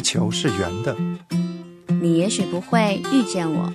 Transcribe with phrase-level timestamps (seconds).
[0.00, 0.96] 地球是圆的，
[2.00, 3.70] 你也许不会遇见我。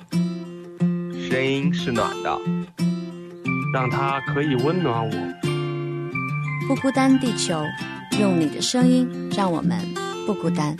[1.29, 2.41] 声音是暖的，
[3.71, 5.15] 让它可以温暖我。
[6.67, 7.61] 不孤单，地球，
[8.19, 9.07] 用你的声音
[9.38, 9.80] 让我们
[10.25, 10.75] 不孤单。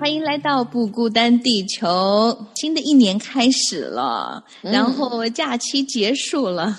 [0.00, 2.36] 欢迎来到不孤单地球。
[2.56, 6.76] 新的一年开始了，然后假期结束了，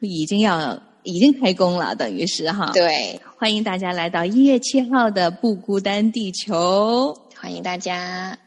[0.00, 2.70] 已经要已经开工了，等于是哈。
[2.74, 7.16] 对，欢迎大家来到一月七号的不孤单地球。
[7.34, 8.38] 欢迎大家。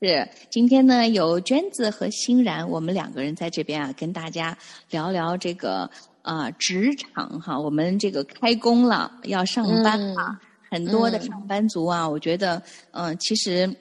[0.00, 4.58] 是今天呢，有娟子和欣然，我们两个人在这边啊，跟大家
[4.90, 5.88] 聊聊这个
[6.22, 7.56] 啊职场哈。
[7.56, 10.40] 我们这个开工了，要上班了。
[10.68, 12.60] 很多的上班族啊，我觉得，
[12.90, 13.72] 嗯，其实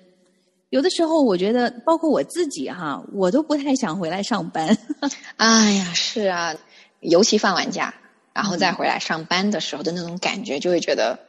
[0.70, 4.78] 有的时候，我觉得，包括我自己哈，我都不太想回来上班。
[5.38, 6.56] 哎呀，是啊，
[7.00, 7.94] 尤其放完假，
[8.38, 11.20] 然后再回来上班的时候的那种感觉，就会觉得，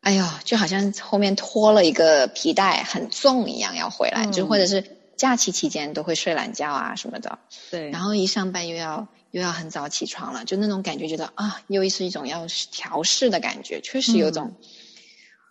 [0.00, 4.82] 哎呦，就好像后面拖了一个皮带很重一样要回来，就或者是
[5.16, 7.38] 假期期间都会睡懒觉啊什么的。
[7.70, 9.06] 对，然后一上班又要。
[9.32, 14.54] 又要很早起床了，就那种感觉，觉得啊，又是一种要调试的感觉，确实有种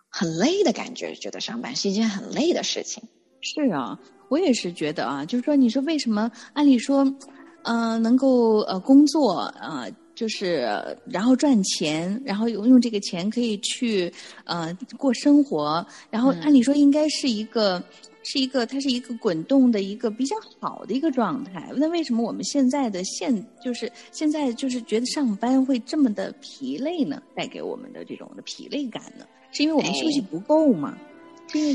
[0.08, 3.04] 很累的感觉，觉得上班是一件很累的事情。
[3.42, 6.32] 是啊，我也是觉得啊，就是说，你说为什么？
[6.54, 7.14] 按理说，
[7.62, 9.86] 嗯，能够呃工作啊，
[10.16, 10.66] 就是
[11.08, 17.80] 然后赚钱，然后用用这个钱可以去呃过生活，然后按理说应该是一个。
[18.28, 21.70] 是一个，它是一个滚动的一个比较好的一个状态。
[21.76, 23.32] 那为什么我们现在的现
[23.64, 27.22] 就是现在就是觉得上班会这么的疲累呢？
[27.36, 29.24] 带给我们的这种的疲累感呢？
[29.52, 30.98] 是因为我们休息不够吗？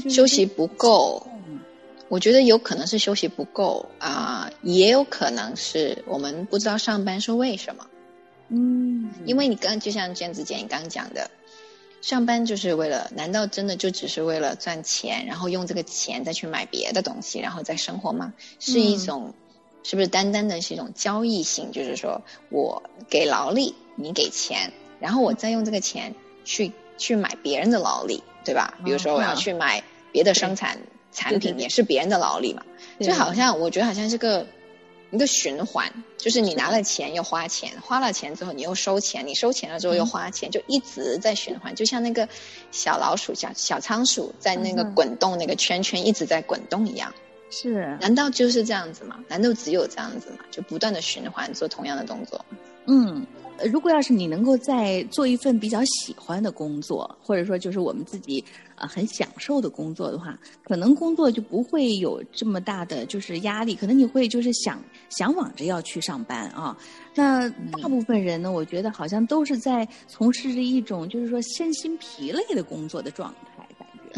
[0.09, 1.25] 休息不够，
[2.09, 7.87] 我觉得有可能是休息不够啊，也有可能是我们不知道上班是为什么。
[8.51, 11.31] 嗯，因为你刚就像娟子姐你刚讲的。
[12.01, 13.11] 上班就是为了？
[13.15, 18.33] 难道真的就只是为了赚钱，然后用这个钱再去买别的东西，然后再生活吗？
[18.59, 19.35] 是一种，
[19.83, 21.71] 是不是单单的是一种交易性？
[21.71, 28.79] 就是说我给劳力，你给钱，然后我再用这个钱去去买别人的劳力，对吧？
[28.83, 30.79] 比如说我要去买别的生产
[31.11, 32.63] 产品，也是别人的劳力嘛。
[32.99, 34.47] 就好像我觉得好像是个。
[35.11, 42.27] 一个循环，就是你拿了钱又花钱，花了钱之后你又收钱，你收钱了之后又花钱，就一直在循环，就像那个
[42.71, 47.13] 小老鼠、小小仓鼠在那个滚动那个圈圈一直在滚动一样。
[47.49, 49.19] 是，难道就是这样子吗？
[49.27, 50.37] 难道只有这样子吗？
[50.49, 52.43] 就不断的循环做同样的动作？
[52.85, 53.25] 嗯。
[53.65, 58.43] 如果要是你能够在做一份比较喜欢的工作，或者说就是我们自己
[58.73, 66.75] 啊很享受的工作的话，可能工作就不会有这么大的就是压力，可能你会就是想向往着要去上班啊。
[67.13, 73.50] 那大部分人呢，我觉得好像都是在从事着一种就是说身心疲累的工作的状态。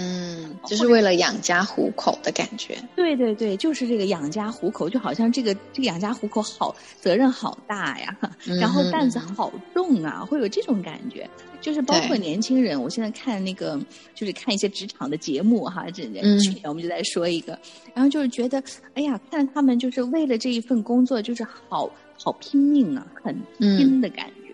[0.03, 2.77] 嗯，就是为了养家糊口的感觉。
[2.95, 8.17] 对对对，就是这个养家糊口，就好像这个这个养家糊口好责任好大呀，
[8.59, 11.29] 然后担子好重啊，会有这种感觉。
[11.61, 13.79] 就是包括年轻人，我现在看那个，
[14.13, 16.03] 就是看一些职场的节目哈，这
[16.39, 17.57] 去年我们就在说一个，
[17.93, 18.61] 然后就是觉得，
[18.95, 21.89] 哎呀，看他们就是为了这一份工作，就是好
[22.21, 24.53] 好拼命啊，很拼的感觉。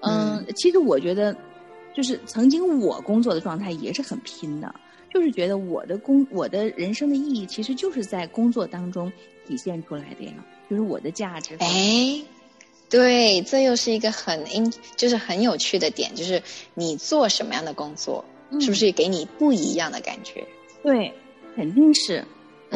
[0.00, 1.36] 嗯，其实我觉得。
[1.94, 4.74] 就是曾经我工作的状态也是很拼的，
[5.12, 9.12] 就是觉得我的工我的人生的意义其实就是在工作当中
[9.46, 10.32] 体现出来的呀，
[10.68, 11.56] 就是我的价值。
[11.58, 12.22] 哎，
[12.88, 16.42] 对，这又是一个很应就是很有趣的点，就是
[16.74, 18.24] 你做什么样的工作，
[18.60, 20.46] 是不是给你不一样的感觉？
[20.82, 21.12] 对，
[21.56, 22.24] 肯定是。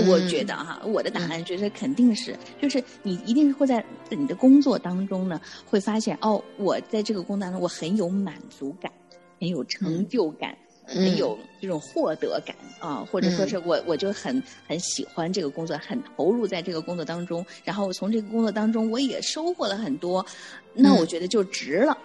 [0.08, 8.90] 我觉得哈，我的答案觉得肯定是，就是你一定会在你的工作当中呢，会发现哦，我在这个工作当中我很有满足感。
[9.44, 10.56] 很有成就感，
[10.86, 20.24] 很有这种获得感啊，或者说是我我就很很喜欢这个工作，很投入在这个工作当中，然后从这个工作当中我也收获了很多，
[20.72, 21.98] 那我觉得就值了。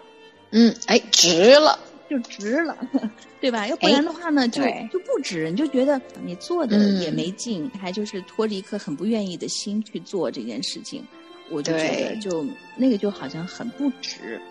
[0.51, 1.79] 嗯，哎，值了，
[2.09, 2.75] 就值了，
[3.39, 3.67] 对吧？
[3.67, 4.61] 要不然的话呢，就
[4.91, 11.05] 就不值，你就觉得你做的也没劲，还就是拖着一颗很不愿意的心去做这件事情，
[11.51, 14.41] 我就觉得就那个就好像很不值。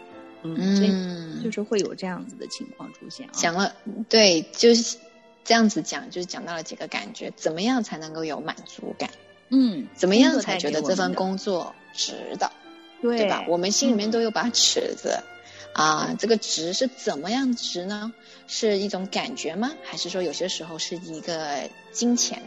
[0.42, 3.28] 嗯，就是会有这样子的情况出现。
[3.32, 3.74] 讲了，
[4.08, 4.96] 对，就是
[5.44, 9.10] 这样子讲，就是讲到了几个感觉，怎么样才能够有满足感？
[9.50, 12.50] 嗯，怎么样才觉得这份工作值的？
[13.00, 13.44] 对吧？
[13.48, 15.22] 我们心里面都有把尺子
[15.72, 18.12] 啊，这个值是怎么样值呢？
[18.46, 19.72] 是一种感觉吗？
[19.84, 22.42] 还是说有些时候是一个金钱？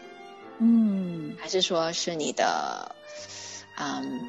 [0.59, 2.95] 嗯，还是说是你的？
[3.77, 4.19] 嗯，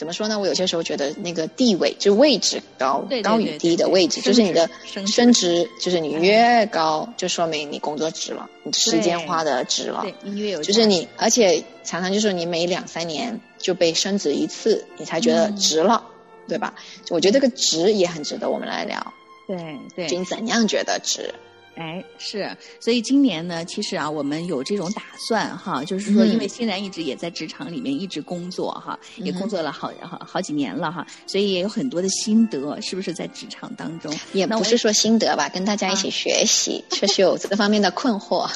[0.00, 0.38] 怎么说呢？
[0.38, 4.70] 我有些时候觉得那个地位就位置高高与低的位置，就是你的
[5.06, 10.00] 升职，就是你越高，就说明你工作值了，你时间花的值了。
[10.00, 16.02] 对，你越有就是你，而且常常就是你每两三年就被升职一次，你才觉得值了，
[16.48, 16.72] 对吧？
[17.10, 19.12] 我觉得这个值也很值得我们来聊。
[19.46, 21.34] 对对，你怎样觉得值？
[21.80, 34.14] 哎，是，所以今年呢，其实啊，我们有这种打算哈，就是说，因为欣然一直也在职场里面一直工作哈，也工作了好好好几年了哈，所以也有很多的心得，是不是在职场当中？
[34.34, 38.46] 也不是说心得吧，跟大家一起学习，确实有这个方面的困惑。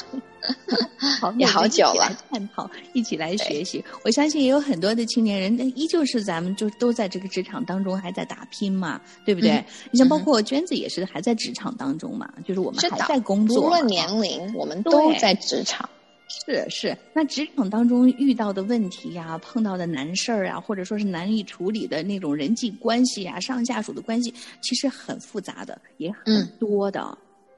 [1.19, 3.83] 好，也好久了，探讨，一起来学习。
[4.03, 9.63] 我相信也有很多的青年人，依旧是咱们就都在这个职场当中还在打拼嘛，对不对？
[9.91, 15.87] 你像包括娟子也是还在职场当中嘛，就是我们还在工作，无论年龄，我们都在职场。
[16.27, 27.15] 是是，那职场当中遇到的问题呀，碰到的难事儿啊，或者说是难以处理的那种人际关系啊，上下属的关系，其实很复杂的，也很多的。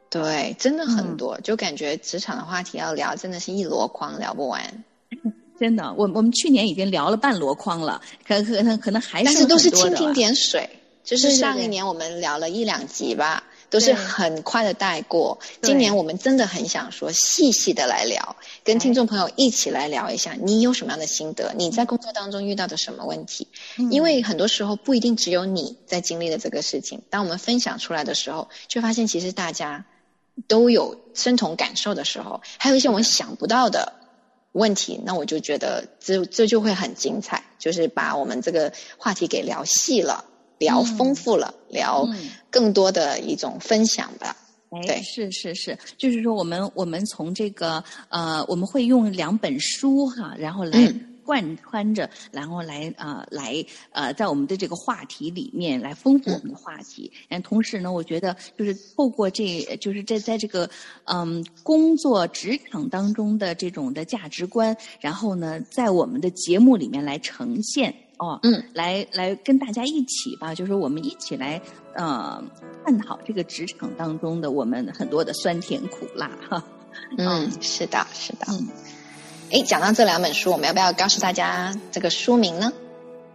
[0.09, 4.83] 对，真的很多，就感觉职场的话题要聊，真的是一箩筐聊不完。
[5.59, 10.69] 真的，我我们去年已经聊了半箩筐了，可可能可能还是但是都是蜻蜓点水，
[11.03, 15.39] 就是上一年我们聊了一两集吧，都是很快的带过。
[15.63, 21.51] 今年我们真的很想说细细的来聊，跟听众朋友一起来聊一下，你有什么样的心得？
[21.57, 23.47] 你在工作当中遇到的什么问题？
[23.89, 29.85] 因为很多时候不一定只有你在经历的这个事情，当我们分享出来的时候，就发现其实大家。
[30.47, 33.93] 都有深同感受的时候，还有一些我们想不到的
[34.51, 40.25] 问题，那我就觉得这这就会很精彩，就是把我们这个话题给聊细了，
[40.59, 42.07] 聊丰富了，聊
[42.51, 44.35] 更多的一种分享吧。
[44.87, 50.93] 哎，是是是，就是说我们我们从这个呃，我们会用两本书哈，然后来。
[51.27, 57.11] 贯穿着，然后来啊，来呃，在我们的这个话题里面来丰富我们的话题。
[57.27, 60.69] 嗯，同时呢，我觉得就是透过这，就是在在这个
[61.03, 71.61] 嗯工作职场当中的这种的价值观，然后呢，在我们的节目里面来呈现哦，嗯，来来跟大家一起吧，就是我们一起来
[71.93, 72.41] 呃
[72.85, 76.63] 探讨这个职场当中的我们很多的酸甜苦辣哈。
[77.17, 78.47] 嗯，是的，是的。
[78.49, 78.67] 嗯。
[79.49, 82.73] 哎，讲到这两本书，我们要不要告诉大家这个书名呢？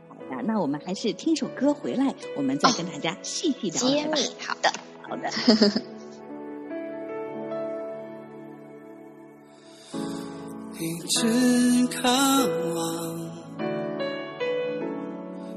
[0.09, 4.31] 好的，那我们还是听首歌回来，我们再跟大家细细聊揭秘。
[4.47, 4.71] 好的，
[5.09, 5.31] 好的。
[10.79, 12.09] 一直渴
[12.75, 12.81] 望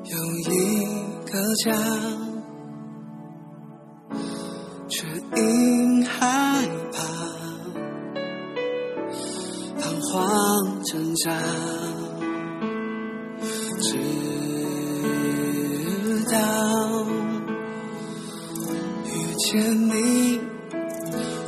[0.04, 0.54] 有一
[1.26, 1.32] 个
[1.64, 1.72] 家，
[11.26, 11.32] 慌挣扎，
[13.82, 13.98] 直
[16.32, 16.36] 到
[19.06, 19.50] 遇见
[19.88, 19.90] 你，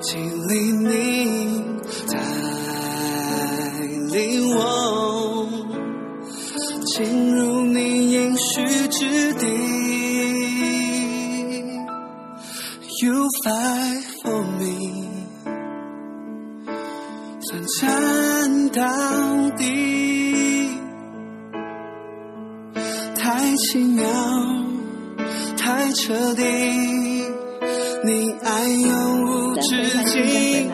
[0.02, 0.10] 经
[0.48, 0.86] 历你
[2.08, 2.14] 带
[4.12, 4.18] 领
[4.56, 4.60] 我
[26.08, 26.42] 彻底，
[28.06, 29.62] 你爱永无止
[30.06, 30.72] 境。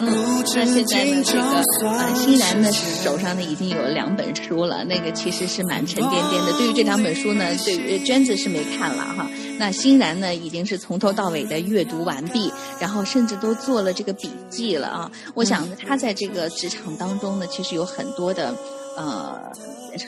[0.00, 6.52] 嗯，那现在呢，这个呃，欣然呢手上呢已经有两本书了，那个其实是蛮沉甸甸的。
[6.52, 9.28] 对于这两本书呢，对于娟子是没看了哈。
[9.58, 15.10] 那欣然呢，已经是从头到尾的阅读完毕，然后甚至都做了这个笔记了啊。
[15.34, 18.54] 我想他在这个职场当中呢，其实有很多的
[18.96, 19.40] 呃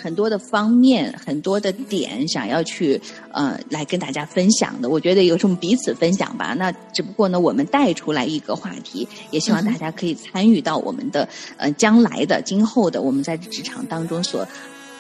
[0.03, 4.89] 很多的方面、很多的点想要去呃来跟大家分享的。
[4.89, 6.55] 我觉得有什么彼此分享吧。
[6.55, 14.47] 那只不过呢，我们带出来一个话题，也希望大家可以参与到我们的呃将来的、今后的我们在职场当中所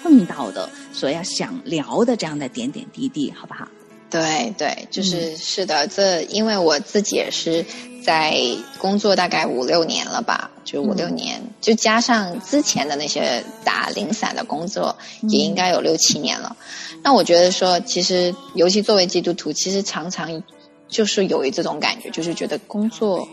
[0.02, 3.68] 碰到的、所要想聊的这样的点点滴滴，好不好？
[4.10, 7.62] 对对，就是是的，这因为我自己也是
[8.08, 8.40] 在
[8.78, 14.96] 工作大概五六年了吧，就五六年，就加上之前的那些打零散的工作，
[15.28, 16.56] 也应该有六七年了。
[17.02, 20.42] 那我觉得说，其实尤其作为基督徒，其实常常
[20.88, 23.28] 就是有一这种感觉，就是觉得工作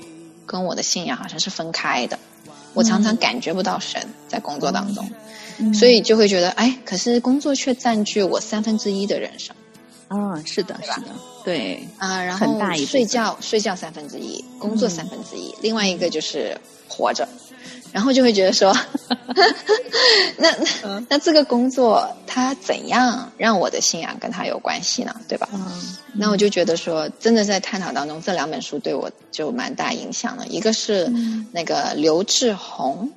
[0.46, 2.20] 跟我的信仰好像是分开的。
[2.74, 5.10] 我常常感觉不到神在工作当中，
[5.74, 9.56] 所以就会觉得，哎，可是工作却占据我三分之一的人生。
[10.08, 11.08] 啊，是的，是的，
[11.44, 16.56] 对啊，然后睡觉睡觉三分之一，工作三分之一，另外一个就是
[16.88, 17.28] 活着，
[17.92, 18.76] 然后就会觉得说，
[20.38, 20.52] 那
[20.84, 25.16] 那那这个工作它怎样让我的信仰跟他有关系呢？
[25.28, 25.50] 对吧？
[25.54, 30.48] 嗯那我就觉得说，真的在探讨当中，这两本书对我就蛮大影响的。
[30.48, 31.12] 一个是
[31.52, 33.12] 那个刘志宏，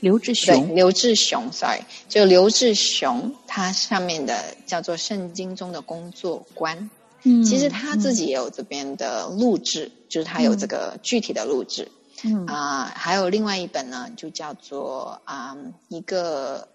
[0.00, 6.78] 刘志，雄，刘志雄，sorry，就刘志雄，他上面的叫做《圣经中的工作观》。
[7.22, 11.92] 嗯其实他自己也有这边的录制，就是他有这个具体的录制。
[12.24, 12.46] 嗯。
[12.46, 15.54] 啊、还有另外一本呢，就叫做啊、
[15.88, 16.66] 一个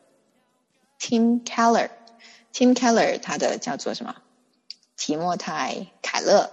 [1.00, 4.16] Tim Keller，Tim Keller 他的叫做什么？
[4.98, 6.52] 提莫泰凯勒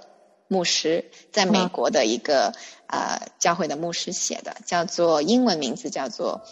[0.48, 2.54] 牧师在美国的一个、
[2.86, 6.42] 呃教会的牧师写的，叫做英文名字叫做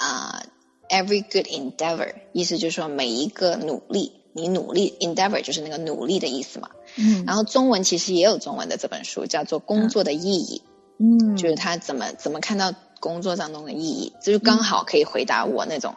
[0.00, 0.42] 啊、
[0.88, 6.70] Every Good Endeavor，意思就是说每一个努力，你努力 endeavor 就是那个努力的意思嘛。
[6.96, 7.24] 嗯。
[7.26, 10.62] 然后中文其实也有中文的这本书，叫做《工作的意义》，
[11.02, 15.94] 嗯，就是他怎么怎么看到工作当中的意义，这就刚好可以回答我那种、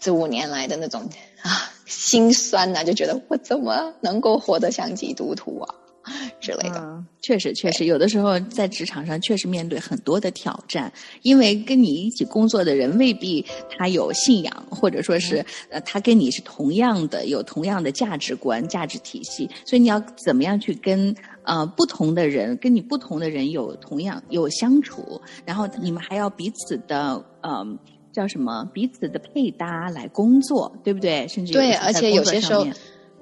[0.00, 1.10] 这五年来的那种
[1.42, 5.74] 啊心酸呐、就觉得我怎么能够活得像基督徒啊
[6.46, 6.78] 之类的。
[6.78, 21.12] 嗯，确实确实，有的时候在职场上确实面对很多的挑战，因为跟你一起工作的人未必他有信仰，或者说是呃他跟你是同样的有同样的价值观、价值体系，所以你要怎么样去跟
[21.42, 27.66] 呃不同的人，跟你不同的人有同样有相处，然后你们还要彼此的呃。
[28.12, 28.66] 叫什么？
[28.72, 31.28] 彼此的配搭来工作，对不对？
[31.28, 32.66] 甚至有对，而且有些时候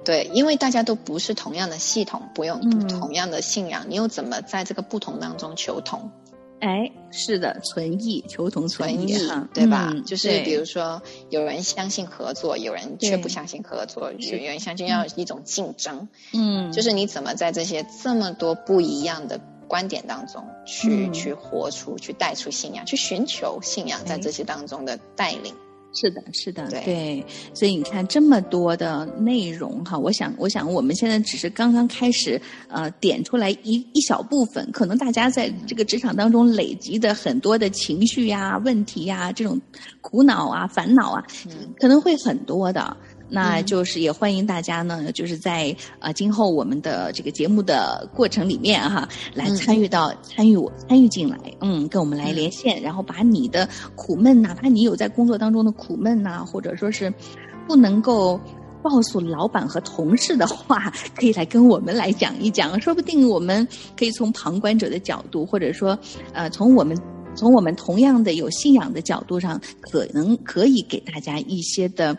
[0.05, 6.11] 对，因为大家都不是同样的系统，不用嗯同样的信仰，你又怎么在这个不同当中求同？
[6.61, 9.17] 哎，是的，存异，求同存存异
[9.53, 9.91] 对吧？
[9.93, 16.09] 嗯就是比如说，有人相信合作，有人却不相信合作，有人相信要一种竞争。
[16.33, 25.55] 嗯，就是你怎么在这些这么多不一样的观点当中去、嗯去活出、去带出信仰，去寻求信仰在哎这些当中的带领。
[25.95, 27.25] 是的，是的，对
[27.55, 39.61] 所以你看这么多的内容哈，我想，我想我们现在只是刚刚开始，呃，点出来一一小部分，可能大家在这个职场当中累积的很多的情绪呀、问题呀、这种
[40.01, 42.97] 苦恼啊、烦恼啊，嗯可能会很多的。
[43.35, 43.67] 那嗯。
[43.67, 52.35] 就是也欢迎大家呢，就是在呃今后我们的这个节目的过程里面哈，来嗯参与到、参与我参与进来，嗯，跟我们来嗯。
[52.37, 57.13] 连线，然后把你的苦闷，哪怕你有在工作当中的苦闷呐、或者说是
[57.67, 58.41] 不能够。
[58.87, 65.99] 告诉老板和同事的话，可以来跟我们来讲一讲，说不定我们可以从旁观者的角度，或者说，
[66.35, 66.95] 呃，从我们
[67.35, 72.15] 从我们同样的有信仰的角度上，可能可以给大家一些的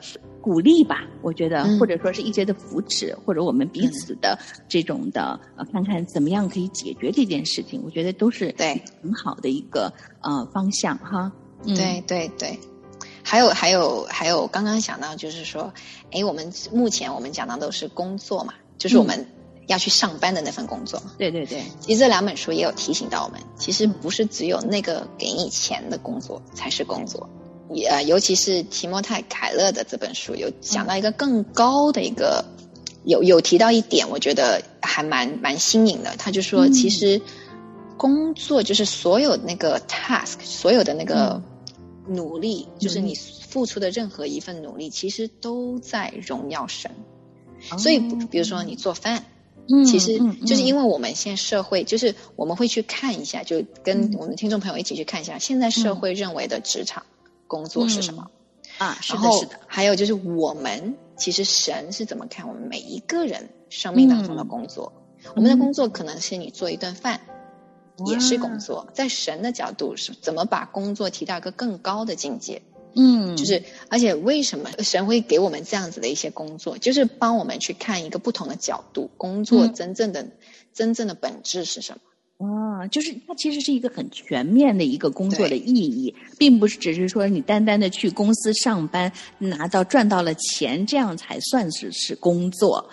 [0.46, 1.02] 鼓励吧。
[1.24, 4.38] 我觉得，嗯或者说是一些的扶持，或者我们彼此的
[4.70, 7.82] 这种的，呃，看看怎么样可以解决这件事情。
[7.84, 11.32] 我觉得都是对很好的一个呃方向哈。
[11.64, 12.60] 嗯、对对对，
[13.24, 15.74] 还有还有还有，刚刚想到就是说，
[16.12, 19.26] 哎，我们目前我们讲到都是工作嘛，就是我们
[19.66, 21.02] 要去上班的那份工作。
[21.18, 27.28] 对对对，其实这两本书也有提醒到我们，其实不是只有那个给你钱的工作才是工作，
[27.74, 32.46] 也呃，尤其是提莫泰凯勒的这本书有讲到一个更高的一个，
[33.06, 36.16] 有有提到一点，我觉得还蛮蛮新颖的。
[36.18, 36.74] 他就说，嗯。
[36.74, 37.22] 其实
[37.98, 41.42] 工作就是所有那个 task，所有的那个
[42.08, 46.92] 努力，就是你付出的任何一份努力，其实都在荣耀神。
[47.78, 49.24] 所以，比如说你做饭，
[49.70, 54.16] 嗯其实嗯就是因为为我们现在社会，就是我们会去看一下，就跟嗯。
[54.20, 57.04] 我们听众朋友一起去看一下，现在社会认为的职场
[57.48, 58.30] 工作是什么。
[58.78, 64.92] 啊，是的是的，还有就是我们其实神是怎么看我们每一个人生命当中的工作？
[65.36, 67.22] 我们的工作可能是你做一顿饭。
[68.06, 72.62] 也是工作，在神的角度是怎么把工作提到一个更高的境界？
[72.94, 80.28] 嗯，就是，而且为什么神会给我们这样子的一些工作，就是帮我们去看一个不同的角度，工作嗯真正的、
[80.74, 82.00] 真正的本质是什么？
[82.38, 92.86] 啊，就是它其实是一个很全面的一个工作的意义，并不是只是说你单单的去公司上班拿到赚到了钱，这样才算是是工作，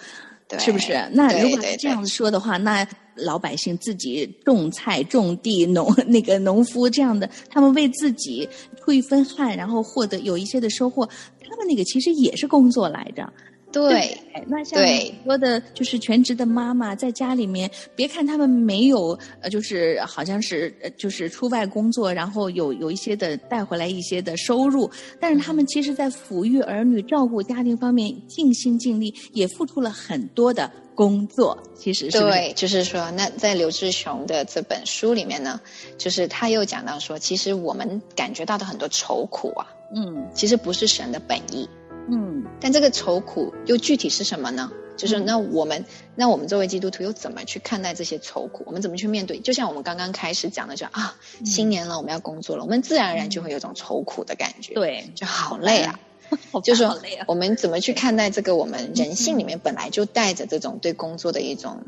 [0.48, 0.92] 对，是不是？
[1.12, 8.48] 那如果这样子说的话，那老百姓自己种菜、种地、农 那个农夫这样的，他们为自己
[8.80, 11.04] 出一分汗，然后获得有一些的收获，
[11.40, 13.30] 他们那个其实也是工作来着。
[13.72, 31.56] 对，那像很多的，就是全职的妈妈在家里面，别看他们没有，呃，就是好像是，就是出外工作，然后有有一些的带回来一些的收入，但是他们其实在抚育儿女、照顾家庭方面尽心尽力，也付出了很多的工作。
[31.74, 35.60] 其实是对，就是说，那在刘志雄的这本书里面呢，
[35.96, 41.68] 就是他又讲到说，其实我们感觉到的很多愁苦啊，嗯，其实不是神的本意。
[42.10, 44.70] 嗯，但这个愁苦又具体是什么呢？
[44.94, 48.62] 就是那我们，那我们作为基督徒又怎么去看待这些愁苦？
[48.66, 49.38] 我们怎么去面对？
[49.40, 55.98] 就像我们刚刚开始讲的，就啊，新年了，我们要工作了，我们自然而然就会有种愁苦的感觉，对，就好累啊，
[56.62, 58.54] 就是说我们怎么去看待这个？
[58.54, 61.82] 我们人性里面本来就带着这种对工作的一种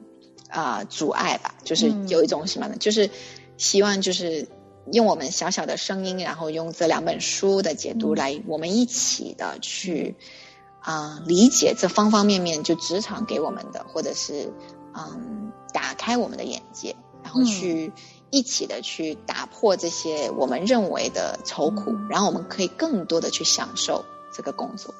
[0.48, 2.76] 啊阻碍吧，就是有一种什么呢？
[2.80, 3.10] 就是
[3.58, 4.48] 希望就是。
[4.92, 10.16] 用我们小小的声音，然后用这两本书的解读来，我们一起的去
[10.80, 14.52] 啊理解这方方面面，就职场给我们的，或者是
[14.94, 17.92] 嗯打开我们的眼界，然后去
[18.30, 24.94] 一起的去打破这些我们认为的愁苦，然后我们可以更多的去享受这个工作。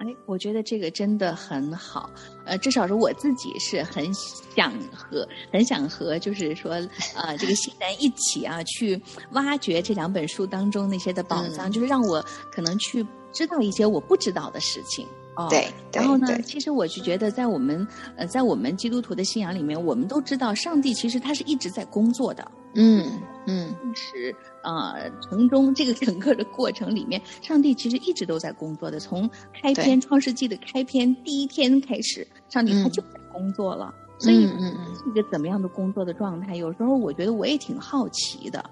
[0.00, 2.08] 哎，我觉得这个真的很好，
[2.46, 6.72] 呃，至少是我自己是很想和很想和，就是说，
[7.14, 8.98] 呃，这个新人一起啊，去
[9.32, 15.06] 挖掘这两本书当中那些的宝藏，就是让我可能去知道一些我不知道的事情。
[15.36, 15.68] 哦，对。
[15.92, 22.50] 然后呢，其实我就觉得，在我们呃，在我们基督徒的信仰里面，我们都知道，上帝其实他是一直在工作的。
[22.74, 24.34] 嗯嗯，是。
[24.62, 29.00] 呃，从中这个整个的过程里面，上帝其实一直都在工作的。
[29.00, 33.94] 从开篇《创世纪》的开篇第一天开始，上帝他就在工作了。
[34.18, 36.54] 所以，嗯嗯，是一个怎么样的工作的状态？
[36.54, 38.62] 有时候我觉得我也挺好奇的。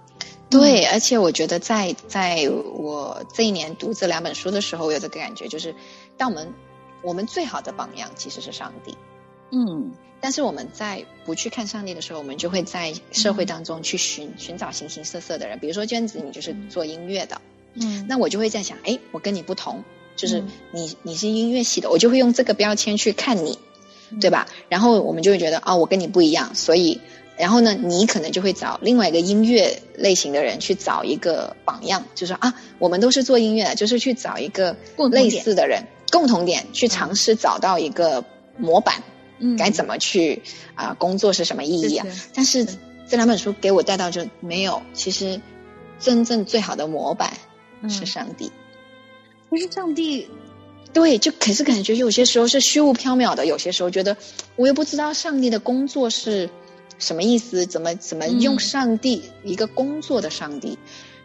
[0.50, 5.74] 对，而且我觉得在在我这一年读这两本书的时候，我有这个感觉，就是
[6.18, 6.52] 当我们
[7.02, 8.94] 我们最好的榜样其实是上帝。
[9.50, 9.92] 嗯。
[10.20, 15.56] 但是我们在不去看上帝的时候，我们就会在社会当中去寻寻找形形色色的人。
[15.60, 17.40] 比如说娟子，你就是做音乐的，
[17.74, 19.84] 嗯，那我就会在想，哎，我跟你不同，
[20.16, 23.60] 就是你你是音乐系的，我就会用这个标签去看你，
[24.20, 24.48] 对吧？
[24.68, 27.00] 然后我们就会觉得，哦，我跟你不一样，所以，
[27.36, 34.76] 然后呢，你可能就会找另外一个音乐类型的人去找一个榜样，就说啊，我们都是做音乐的，就是去找一个
[35.12, 38.24] 类似的人，共同点去尝试找到一个
[38.56, 39.00] 模板。
[39.56, 40.42] 该怎么去
[40.74, 40.94] 啊？
[40.94, 42.06] 工作是什么意义啊？
[42.34, 42.64] 但是
[43.08, 44.82] 这两本书给我带到就没有。
[44.92, 45.40] 其实
[45.98, 47.32] 真正最好的模板
[47.88, 48.50] 是上帝。
[49.50, 50.28] 可是上帝，
[50.92, 53.46] 对，就可是感觉有些时候是虚无缥缈的。
[53.46, 54.16] 有些时候觉得
[54.56, 56.50] 我又不知道上帝的工作是
[56.98, 60.78] 什么意思，怎么怎么用上帝一个工作的上帝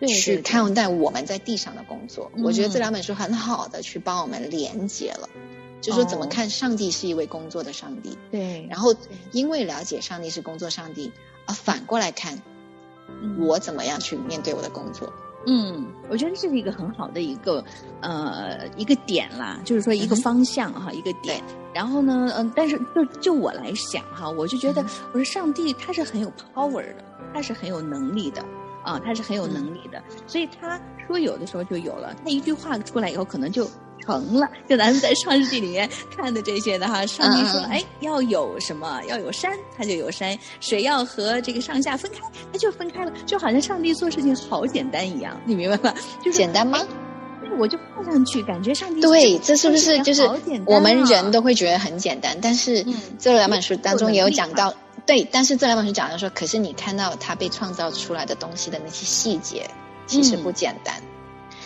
[0.08, 2.32] 去看待我们在地上的工作。
[2.44, 5.28] 我觉得这两本书很好的去帮我们连接了。
[5.84, 8.96] 就说怎么看上帝是一位工作的上帝，对，然后
[9.34, 11.12] 因为了解上帝是工作上帝，
[11.46, 12.42] 而反过来看，
[13.38, 15.12] 我怎么样去面对我的工作？
[15.46, 17.62] 嗯，我觉得这是一个很好的一个
[18.00, 21.44] 呃一个点啦，就是说一个方向哈，一个点。
[21.74, 28.42] 然后呢，嗯，但是就就我来想哈，我就觉得我说上帝他是很有 power 的，他是很有能力的
[28.84, 33.68] 啊，他是很有能力的，所以他说有的时候就有了，他一句话出来以后可能就。
[34.06, 42.20] 成了，就咱们在创世纪里面 看的这些的哈，上帝说，哎，要有什么，要有山，它就有山；水要和这个上下分开，
[42.52, 45.96] 它就分开了，就好像上帝做事情好简单一样，你明白吗？
[46.22, 46.86] 就是简单吗？
[47.58, 50.30] 我就看上去感觉上帝对，这是不是就是
[50.66, 52.38] 我们人都会觉得很简单？
[52.42, 52.86] 但是
[53.18, 54.74] 这两本书当中也有讲到，
[55.06, 59.70] 对，但是这两本书讲的说，可是你看到他被创造出来的东西的那些细节，
[60.08, 61.02] 其实不简单。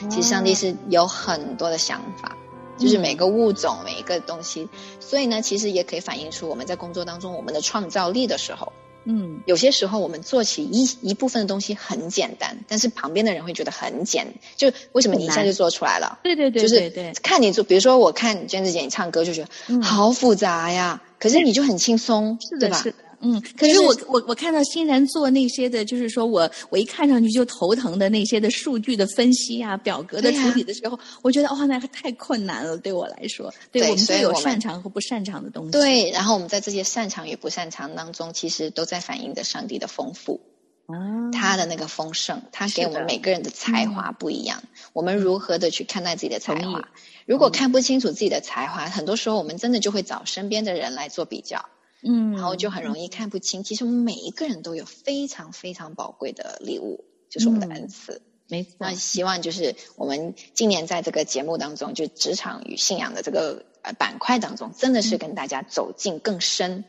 [0.09, 2.35] 其实上帝是有很多的想法，
[2.77, 4.69] 就是每个物种每一个东西，
[4.99, 8.73] 所以呢，其实也可以反映出我们在工作当中我们的创造力的时候，
[9.05, 16.19] 嗯，有些时候我们做起一一部分的东西很简单，但是旁边的人会觉得很简，就为什么你一下就做出来了？
[16.23, 22.83] 对对对，就是看你做，比如说我看娟子姐你唱歌就觉得好复杂呀，可是你就很轻松，对吧？
[23.19, 33.51] 嗯，可是我我我看到欣然做那些的，就是说我我一看上去就头疼的那些的数据的分析啊、表格的处理的时候，我觉得哇，那太困难了，对我来说。
[33.71, 35.71] 对我们都有擅长和不擅长的东西。
[35.71, 40.39] 对，然后我们在这些擅长与不擅长当中，其实都在反映着上帝的丰富，
[40.85, 44.61] 啊，他的那个丰盛，他给我们每个人的才华不一样，
[44.93, 46.87] 我们如何的去看待自己的才华？
[47.25, 51.65] 如果看不清楚自己的才华，很多时候我们真的就会找身边的人来做比较。
[52.03, 53.63] 嗯，然后就很容易看不清。
[53.63, 58.21] 其实我们每一个人都有非常非常宝贵的礼物，就是我们的恩赐。
[58.49, 58.75] 没错。
[58.79, 66.85] 那希望就是我们今年在这个节目当中，就职场与信仰的这个呃板块当中，真的是跟大家走进更深、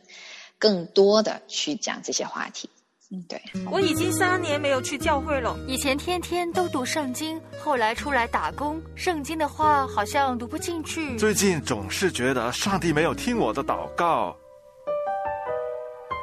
[0.57, 2.69] 更多的去讲这些话题。
[3.11, 3.41] 嗯，对，
[3.71, 5.57] 我已经三年没有去教会了。
[5.67, 11.17] 以前天天都读圣经，后来出来打工，圣经的话好像读不进去。
[11.17, 14.37] 最近总是觉得上帝没有听我的祷告。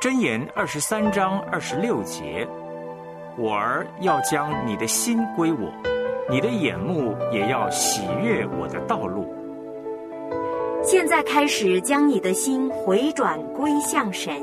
[0.02, 2.46] 箴言二十三章二十六节：
[3.38, 5.72] 我儿要将你的心归我，
[6.30, 9.34] 你的眼目也要喜悦我的道路。
[10.84, 14.34] 现在开始将你的心回转归向神。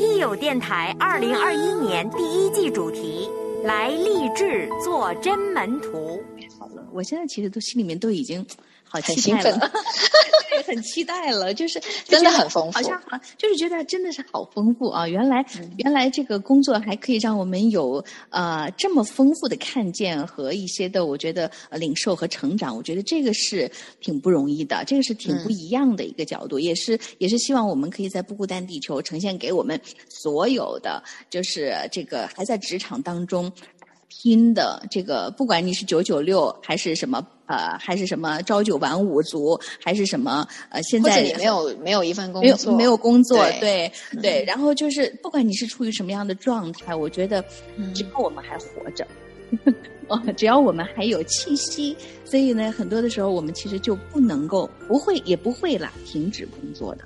[0.00, 3.30] 一有电台二零二一年第一季主题
[3.62, 6.20] 来励志做真门徒。
[6.58, 8.44] 好了，我现在其实都心里面都已经。
[8.88, 9.58] 好兴奋，
[10.50, 15.06] 对，很期待了，就是真的很丰富，好像啊，就是觉得真的是好丰富啊！
[15.06, 15.44] 原来
[15.76, 23.70] 原来这个工作还可以让我们有呃这么丰富的看见和一些的，我觉得领受和成长，我觉得这个是
[24.00, 33.52] 挺不容易的，这个是挺不一样的一个角度，也是也是希望我们可以在不孤单地球呈现给我们所有的，就是这个还在职场当中。
[34.08, 43.90] 拼的这个，不管你是九九六还是什么呃，还是什么朝九晚五族，还是什么呃，现在没有没有一份工作，没有工作，对
[44.20, 44.44] 对。
[44.46, 47.44] 然后就是，不管你是处于什么样的状态，我觉得
[47.94, 49.06] 只要我们还活着，
[50.08, 57.04] 哦，只要我们还有气息，所以呢，很多的时候我们其实就不能够不会也不会啦停止工作的。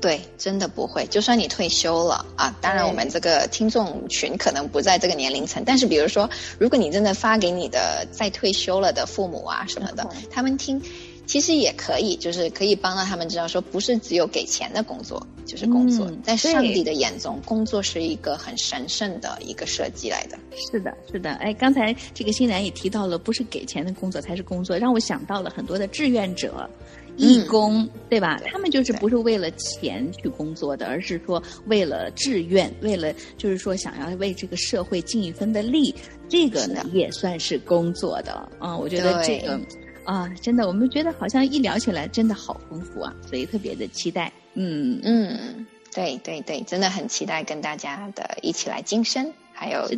[0.00, 1.06] 对，真的不会。
[1.06, 6.28] 就算你退休了啊，当然我们这个听众群可能不在这个年龄层，但是比如说，
[6.58, 10.80] 如果你真的发给你的在退休了的父母啊什么的，他们听，
[11.26, 20.38] 其实也可以，就是可以帮到他们知道，说不是只有给钱的工作就是工作，在上帝的眼中，工作是一个很神圣的一个设计来的。
[20.70, 21.30] 是的，是的。
[21.34, 26.68] 哎，刚才这个欣然也提到了，不是给钱的工作才是工作，让我想到了很多的志愿者。
[27.16, 28.40] 义工对吧？
[28.46, 35.94] 他们就是不是为了钱去工作的，而是说为了志愿，为了就是说想要为这个社会尽一分的力，
[36.28, 38.76] 这个呢也算是工作的啊。
[38.76, 39.60] 我觉得这个
[40.04, 44.32] 啊，真的，我们觉得好像一聊起来真的好丰富啊，所以特别的期待。
[44.54, 49.90] 嗯嗯，对对对，真的很期待跟大家的一起来晋升，还有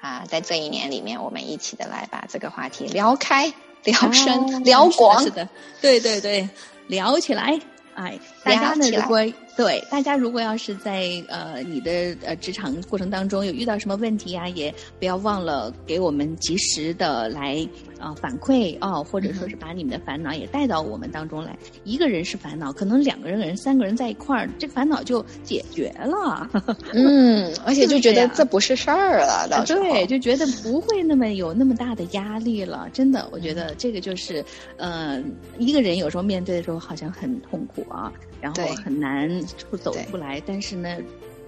[0.00, 3.52] 啊，在这一年里面，我们一起的来把这个话题聊开。
[3.84, 5.48] 聊深聊广，是的，
[5.80, 6.48] 对对对，
[6.86, 7.58] 聊起来，
[7.94, 9.18] 哎，大家呢，如果
[9.56, 17.66] 对大家如果要是在呃你的呃职场过程当中有遇到什么问题呀，也不要忘了给我们及时的来。
[17.96, 21.56] 啊，反馈哦，或者说是把你们的烦恼也带到我们当中来。
[21.84, 26.46] 一个人是烦恼，可能两个人、人三个人在一块儿，这个烦恼就解决了。
[26.92, 32.90] 嗯，而且就觉得这不是事儿了，对，就觉得不会那么有那么大的压力了。
[32.92, 34.44] 真的，我觉得这个就是，
[34.76, 35.22] 呃，
[35.56, 40.42] 一个人有时候面对的时候好像很痛苦啊，然后很难出走出来。
[40.46, 40.96] 但是呢，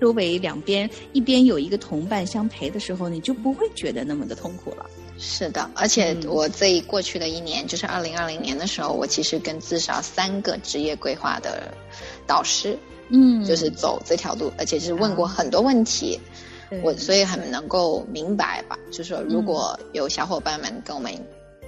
[0.01, 4.87] 周围两边一边有一个同伴相陪的时候，你就不会觉得那么的痛苦了。
[5.19, 11.73] 是的，而且我这过去的一年，就是二零二零年的时候，我其实跟至少三个职业规划的
[12.27, 12.79] 导师，
[13.09, 16.21] 嗯，就是走这条路，而且是问过很多问题，
[16.83, 18.79] 我所以很能够明白吧。
[18.91, 21.11] 就是说，如果有小伙伴们跟我们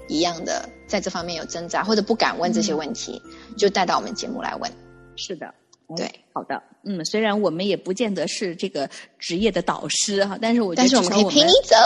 [0.09, 3.23] 一样的在这方面有挣扎，或者不敢问这些问题，
[3.57, 4.71] 就带到我们节目来问。
[5.17, 5.55] 是的，
[5.97, 11.77] 对，好的，嗯，虽然我们也不见得是这个职业的导师哈，但是我但是我们可以陪你走。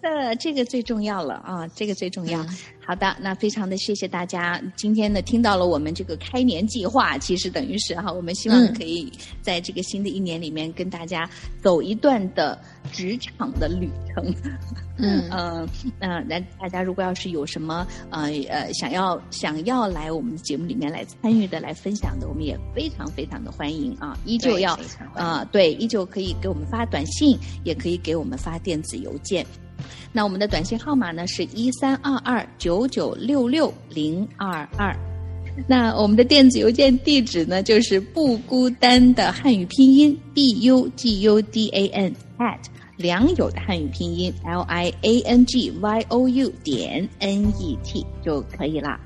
[0.00, 2.44] 的这个最重要了啊，这个最重要。
[2.86, 11.28] 好的，那非常的谢谢大家，今天呢听到了我们这个开年计划，其实等于是哈，我们希望可以在这个新的一年里面跟大家
[11.62, 12.58] 走一段的
[12.90, 14.34] 职场的旅程。
[15.02, 15.68] 嗯嗯
[16.00, 24.18] 那，那大家如果要是有什么呃呃想要想要来我们的节目里面来参与的、来分享的，我们也非常非常的欢迎啊！
[24.24, 24.76] 依旧要
[25.14, 29.46] 啊，对，依旧可以给我们发短信，也可以给我们发电子邮件。
[30.12, 34.94] 那我们的短信号码呢是一三二二九九六六零二二。
[35.66, 42.58] 那我们的电子邮件地址呢就是不孤单的汉语拼音 b u g u d a n at
[42.96, 49.00] 良友的汉语拼音 l i a n g y o u 点 n e t 就可以啦。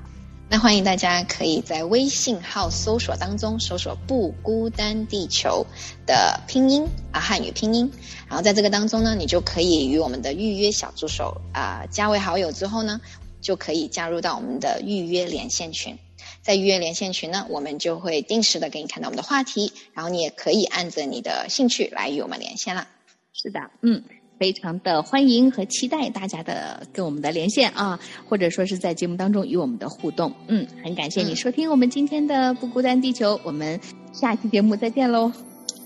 [0.47, 5.65] 那欢迎大家可以在微信号搜索当中搜索“不孤单地球”
[6.05, 7.91] 的拼音啊汉语拼音，
[8.27, 13.01] 然后在这个当中呢，你就可以与我们的预约小助手啊加为好友之后呢，
[13.41, 15.97] 就可以加入到我们的预约连线群。
[16.43, 22.87] 在预约连线群呢，我们就会定时的给你看到我们的话题，然后你也可以按着你的兴趣来与我们连线了。
[23.33, 24.03] 是的，嗯。
[24.37, 30.33] 非常的欢迎和期待大家的跟我们的连线啊，或者说是在节目当中与我们的互动。
[30.47, 33.79] 嗯，很感谢你收听我们今天的不孤单地球，我们
[34.11, 35.31] 下期节目再见喽。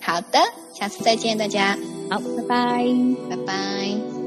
[0.01, 0.39] 好的，
[0.73, 1.77] 下次再见，大家
[2.09, 2.85] 好，拜拜，
[3.29, 4.18] 拜拜。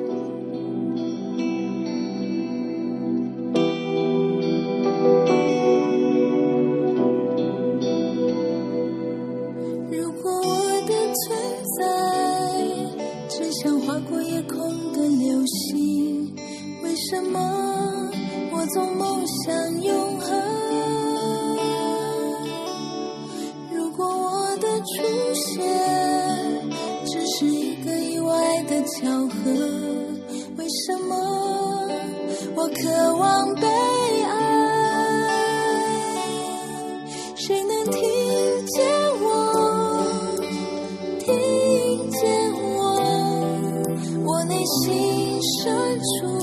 [44.64, 46.38] 心深处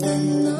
[0.00, 0.55] 的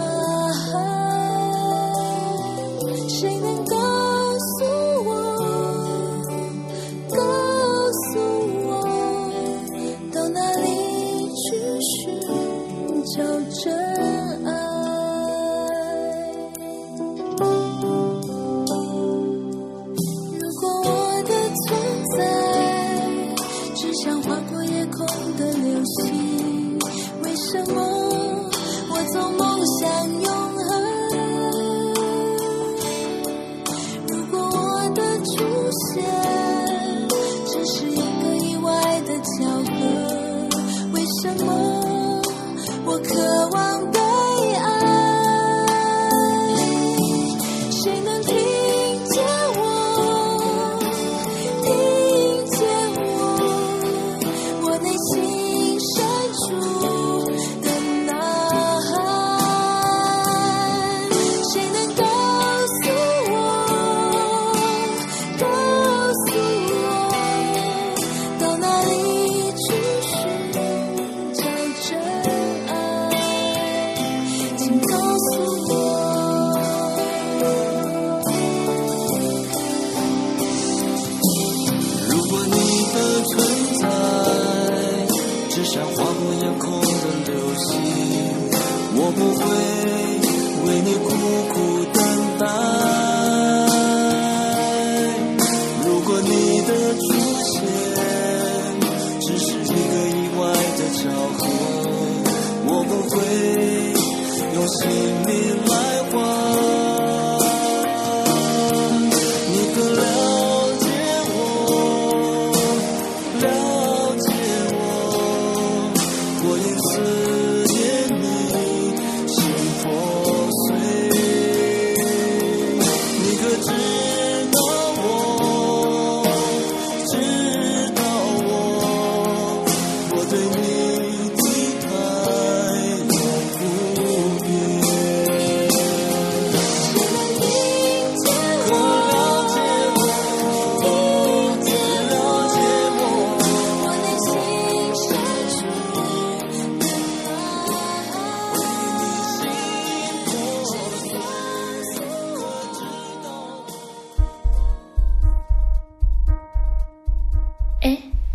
[104.66, 105.15] 会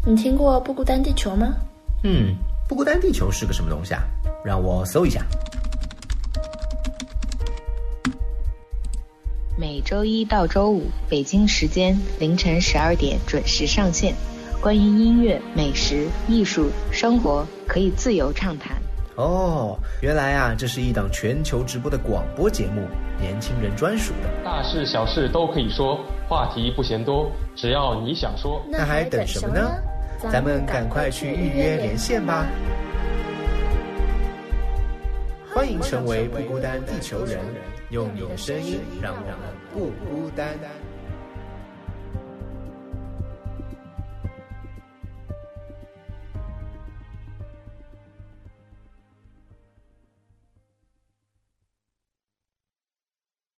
[0.03, 1.53] 你听过《不孤单地球》吗？
[2.03, 2.35] 嗯，
[2.67, 4.01] 不孤单地球是个什么东西啊？
[4.43, 5.23] 让我搜一下。
[9.55, 14.15] 每周一到周五，北京时间凌晨十二点准时上线。
[14.59, 18.75] 关于音乐、美食、艺术、生活，可以自由畅谈。
[19.17, 22.81] 哦，原来啊，这是一档全球直播的广播节目，
[23.19, 24.43] 年轻人专属的。
[24.43, 28.59] 大事小事都可以说，话题不嫌多，只要你想说。
[28.67, 29.71] 那还等什么呢？
[30.29, 32.45] 咱们赶快去预约连线吧！
[35.53, 37.39] 欢迎成为不孤单地球人，
[37.89, 39.35] 用你的声音让我们
[39.73, 40.49] 不孤单。